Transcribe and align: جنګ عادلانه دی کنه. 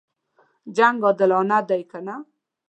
جنګ 0.75 0.97
عادلانه 1.07 1.59
دی 1.69 1.81
کنه. 1.91 2.15